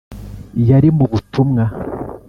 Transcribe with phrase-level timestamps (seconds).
[0.69, 1.63] yari mu butumwa,